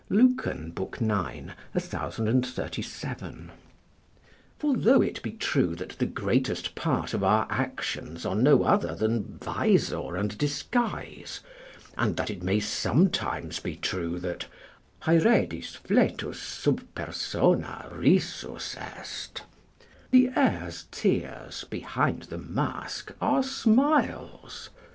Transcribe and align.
Lucan, 0.09 0.73
ix. 0.75 0.99
1037.] 0.99 3.51
for 4.57 4.75
though 4.75 4.99
it 4.99 5.21
be 5.21 5.29
true 5.31 5.75
that 5.75 5.89
the 5.99 6.07
greatest 6.07 6.73
part 6.73 7.13
of 7.13 7.23
our 7.23 7.45
actions 7.51 8.25
are 8.25 8.33
no 8.33 8.63
other 8.63 8.95
than 8.95 9.37
visor 9.39 10.15
and 10.15 10.39
disguise, 10.39 11.39
and 11.99 12.17
that 12.17 12.31
it 12.31 12.41
may 12.41 12.59
sometimes 12.59 13.59
be 13.59 13.75
true 13.75 14.17
that 14.17 14.47
"Haeredis 15.03 15.75
fletus 15.77 16.39
sub 16.39 16.81
persona 16.95 17.87
rises 17.91 18.75
est," 18.79 19.43
["The 20.09 20.31
heir's 20.35 20.87
tears 20.89 21.63
behind 21.69 22.23
the 22.23 22.39
mask 22.39 23.11
are 23.21 23.43
smiles." 23.43 24.71